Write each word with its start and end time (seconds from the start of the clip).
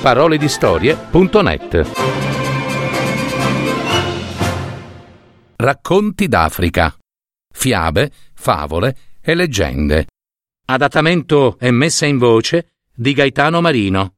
www.paroledistorie.net 0.00 1.90
Racconti 5.56 6.26
d'Africa. 6.26 6.96
Fiabe, 7.52 8.10
favole 8.32 8.96
e 9.20 9.34
leggende. 9.34 10.06
Adattamento 10.64 11.58
e 11.58 11.70
messa 11.70 12.06
in 12.06 12.16
voce 12.16 12.76
di 12.94 13.12
Gaetano 13.12 13.60
Marino. 13.60 14.14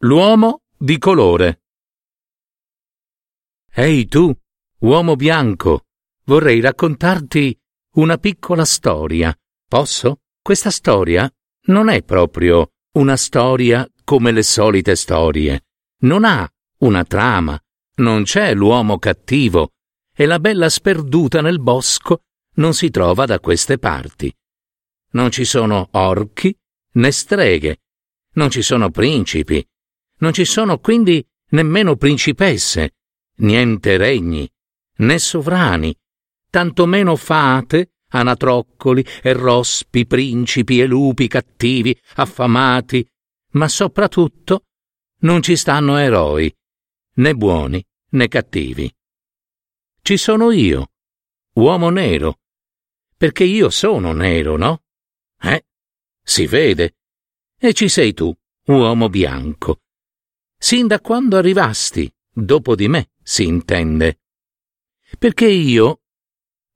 L'uomo 0.00 0.60
di 0.76 0.98
colore. 0.98 1.62
Ehi 3.72 4.06
tu, 4.06 4.30
uomo 4.80 5.16
bianco, 5.16 5.86
vorrei 6.24 6.60
raccontarti 6.60 7.58
una 7.94 8.18
piccola 8.18 8.66
storia. 8.66 9.34
Posso? 9.66 10.18
Questa 10.44 10.68
storia 10.68 11.26
non 11.68 11.88
è 11.88 12.02
proprio 12.02 12.72
una 12.98 13.16
storia 13.16 13.90
come 14.04 14.30
le 14.30 14.42
solite 14.42 14.94
storie. 14.94 15.64
Non 16.00 16.22
ha 16.24 16.46
una 16.80 17.02
trama, 17.04 17.58
non 18.00 18.24
c'è 18.24 18.52
l'uomo 18.52 18.98
cattivo 18.98 19.70
e 20.14 20.26
la 20.26 20.38
bella 20.38 20.68
sperduta 20.68 21.40
nel 21.40 21.60
bosco 21.60 22.24
non 22.56 22.74
si 22.74 22.90
trova 22.90 23.24
da 23.24 23.40
queste 23.40 23.78
parti. 23.78 24.30
Non 25.12 25.30
ci 25.30 25.46
sono 25.46 25.88
orchi 25.92 26.54
né 26.92 27.10
streghe, 27.10 27.80
non 28.34 28.50
ci 28.50 28.60
sono 28.60 28.90
principi, 28.90 29.66
non 30.18 30.34
ci 30.34 30.44
sono 30.44 30.78
quindi 30.78 31.26
nemmeno 31.52 31.96
principesse, 31.96 32.96
niente 33.36 33.96
regni, 33.96 34.46
né 34.96 35.18
sovrani, 35.18 35.98
tantomeno 36.50 37.16
fate, 37.16 37.93
anatroccoli 38.14 39.04
e 39.22 39.32
rospi, 39.32 40.06
principi 40.06 40.80
e 40.80 40.86
lupi 40.86 41.28
cattivi, 41.28 41.98
affamati, 42.16 43.06
ma 43.52 43.68
soprattutto 43.68 44.64
non 45.20 45.42
ci 45.42 45.56
stanno 45.56 45.96
eroi, 45.96 46.54
né 47.16 47.34
buoni 47.34 47.84
né 48.10 48.28
cattivi. 48.28 48.92
Ci 50.00 50.16
sono 50.16 50.50
io, 50.50 50.90
uomo 51.54 51.90
nero, 51.90 52.38
perché 53.16 53.44
io 53.44 53.70
sono 53.70 54.12
nero, 54.12 54.56
no? 54.56 54.82
Eh? 55.40 55.64
Si 56.22 56.46
vede. 56.46 56.96
E 57.58 57.72
ci 57.72 57.88
sei 57.88 58.12
tu, 58.12 58.34
uomo 58.66 59.08
bianco. 59.08 59.80
Sin 60.58 60.86
da 60.86 61.00
quando 61.00 61.36
arrivasti, 61.36 62.12
dopo 62.30 62.74
di 62.74 62.88
me, 62.88 63.12
si 63.22 63.44
intende. 63.44 64.20
Perché 65.18 65.46
io, 65.46 66.02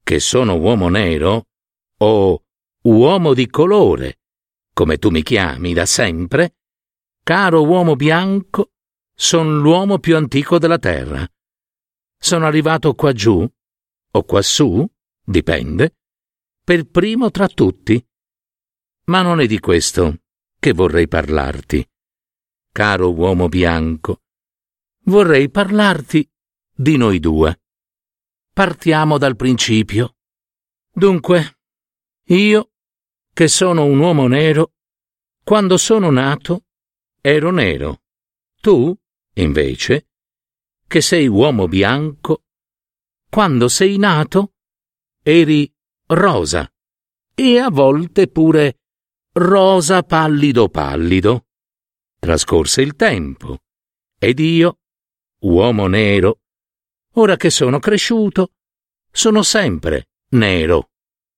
che 0.09 0.19
sono 0.19 0.55
uomo 0.55 0.89
nero, 0.89 1.49
o 1.99 2.43
uomo 2.85 3.35
di 3.35 3.47
colore, 3.47 4.21
come 4.73 4.97
tu 4.97 5.11
mi 5.11 5.21
chiami 5.21 5.71
da 5.73 5.85
sempre, 5.85 6.55
caro 7.23 7.63
uomo 7.63 7.95
bianco, 7.95 8.71
son 9.13 9.59
l'uomo 9.59 9.99
più 9.99 10.15
antico 10.15 10.57
della 10.57 10.79
terra. 10.79 11.31
Sono 12.17 12.47
arrivato 12.47 12.95
qua 12.95 13.13
giù, 13.13 13.47
o 14.11 14.23
quassù, 14.23 14.83
dipende, 15.23 15.97
per 16.63 16.85
primo 16.85 17.29
tra 17.29 17.47
tutti. 17.47 18.03
Ma 19.05 19.21
non 19.21 19.39
è 19.39 19.45
di 19.45 19.59
questo 19.59 20.21
che 20.57 20.73
vorrei 20.73 21.07
parlarti. 21.07 21.87
Caro 22.71 23.13
uomo 23.13 23.47
bianco, 23.47 24.21
vorrei 25.03 25.51
parlarti 25.51 26.27
di 26.73 26.97
noi 26.97 27.19
due. 27.19 27.59
Partiamo 28.59 29.17
dal 29.17 29.37
principio. 29.37 30.17
Dunque, 30.91 31.59
io, 32.25 32.71
che 33.31 33.47
sono 33.47 33.85
un 33.85 33.97
uomo 33.99 34.27
nero, 34.27 34.73
quando 35.45 35.77
sono 35.77 36.11
nato, 36.11 36.65
ero 37.21 37.51
nero. 37.51 38.01
Tu, 38.59 38.93
invece, 39.35 40.09
che 40.87 40.99
sei 40.99 41.29
uomo 41.29 41.69
bianco, 41.69 42.43
quando 43.29 43.69
sei 43.69 43.97
nato, 43.97 44.55
eri 45.23 45.73
rosa 46.07 46.69
e 47.33 47.59
a 47.59 47.69
volte 47.69 48.27
pure 48.27 48.81
rosa 49.35 50.03
pallido 50.03 50.67
pallido. 50.67 51.45
Trascorse 52.19 52.81
il 52.81 52.97
tempo 52.97 53.59
ed 54.19 54.37
io, 54.39 54.79
uomo 55.43 55.87
nero, 55.87 56.41
ora 57.13 57.35
che 57.35 57.49
sono 57.49 57.79
cresciuto, 57.79 58.53
sono 59.11 59.43
sempre 59.43 60.09
nero. 60.29 60.91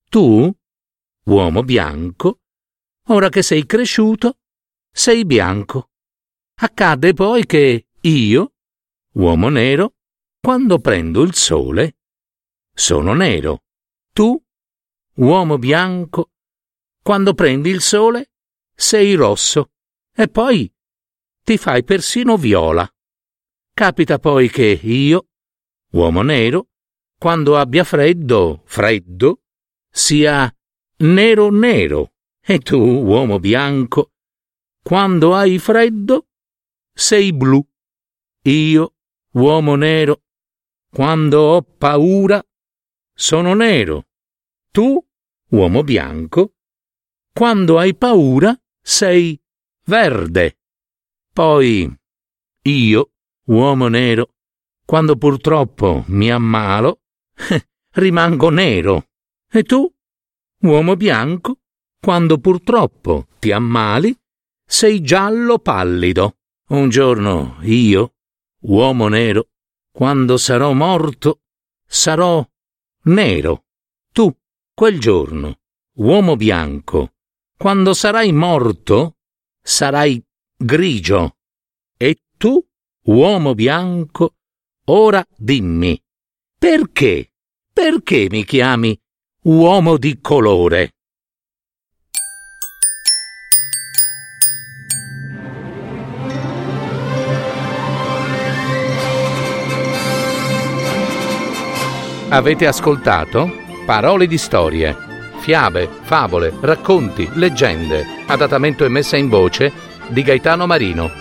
Tu, 0.09 0.53
uomo 1.25 1.63
bianco, 1.63 2.39
ora 3.07 3.29
che 3.29 3.41
sei 3.41 3.65
cresciuto, 3.65 4.39
sei 4.91 5.25
bianco. 5.25 5.89
Accade 6.55 7.13
poi 7.13 7.45
che 7.45 7.87
io, 8.01 8.53
uomo 9.13 9.49
nero, 9.49 9.95
quando 10.39 10.79
prendo 10.79 11.21
il 11.21 11.33
sole, 11.33 11.97
sono 12.73 13.13
nero. 13.13 13.63
Tu, 14.11 14.39
uomo 15.15 15.57
bianco, 15.57 16.31
quando 17.01 17.33
prendi 17.33 17.69
il 17.69 17.81
sole, 17.81 18.31
sei 18.75 19.13
rosso 19.13 19.71
e 20.13 20.27
poi 20.27 20.71
ti 21.43 21.57
fai 21.57 21.83
persino 21.83 22.37
viola. 22.37 22.87
Capita 23.73 24.19
poi 24.19 24.49
che 24.49 24.79
io, 24.83 25.29
uomo 25.91 26.23
nero, 26.23 26.69
quando 27.19 27.55
abbia 27.55 27.83
freddo, 27.83 28.61
freddo, 28.65 29.41
sia 29.89 30.53
nero 30.99 31.51
nero, 31.51 32.13
e 32.41 32.59
tu, 32.59 32.77
uomo 32.77 33.39
bianco, 33.39 34.11
quando 34.83 35.35
hai 35.35 35.59
freddo, 35.59 36.27
sei 36.93 37.31
blu. 37.31 37.65
Io, 38.43 38.95
uomo 39.33 39.75
nero, 39.75 40.23
quando 40.89 41.41
ho 41.41 41.61
paura, 41.61 42.43
sono 43.13 43.53
nero. 43.53 44.07
Tu, 44.71 44.99
uomo 45.49 45.83
bianco, 45.83 46.55
quando 47.33 47.77
hai 47.77 47.93
paura, 47.93 48.59
sei 48.81 49.39
verde. 49.85 50.57
Poi, 51.33 51.87
io, 52.63 53.11
uomo 53.45 53.87
nero, 53.87 54.33
quando 54.91 55.15
purtroppo 55.15 56.03
mi 56.07 56.29
ammalo, 56.29 57.03
rimango 57.95 58.49
nero. 58.49 59.07
E 59.49 59.63
tu, 59.63 59.89
uomo 60.63 60.97
bianco, 60.97 61.61
quando 61.97 62.39
purtroppo 62.39 63.27
ti 63.39 63.53
ammali, 63.53 64.13
sei 64.65 64.99
giallo 64.99 65.59
pallido. 65.59 66.39
Un 66.71 66.89
giorno 66.89 67.59
io, 67.61 68.15
uomo 68.63 69.07
nero, 69.07 69.51
quando 69.93 70.35
sarò 70.35 70.73
morto, 70.73 71.43
sarò 71.87 72.45
nero. 73.03 73.63
Tu, 74.11 74.29
quel 74.73 74.99
giorno, 74.99 75.59
uomo 75.99 76.35
bianco, 76.35 77.13
quando 77.57 77.93
sarai 77.93 78.33
morto, 78.33 79.19
sarai 79.61 80.21
grigio. 80.57 81.37
E 81.95 82.23
tu, 82.35 82.61
uomo 83.03 83.55
bianco, 83.55 84.35
ora 84.85 85.23
dimmi, 85.35 86.01
perché, 86.57 87.31
perché 87.71 88.27
mi 88.29 88.43
chiami 88.43 88.99
uomo 89.43 89.97
di 89.97 90.19
colore? 90.19 90.93
Avete 102.29 102.65
ascoltato 102.65 103.51
Parole 103.85 104.25
di 104.25 104.37
storie, 104.37 104.95
fiabe, 105.39 105.89
favole, 106.03 106.53
racconti, 106.61 107.29
leggende, 107.33 108.05
adattamento 108.25 108.85
e 108.85 108.89
messa 108.89 109.17
in 109.17 109.27
voce 109.27 109.71
di 110.07 110.21
Gaetano 110.21 110.65
Marino. 110.65 111.11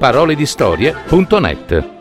www.paroledistorie.net 0.00 1.99